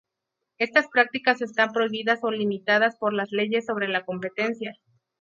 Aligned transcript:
Estas 0.57 0.87
prácticas 0.87 1.43
están 1.43 1.73
prohibidas 1.73 2.23
o 2.23 2.31
limitadas 2.31 2.95
por 2.97 3.13
las 3.13 3.31
leyes 3.31 3.67
sobre 3.67 3.87
la 3.87 4.03
competencia. 4.03 4.73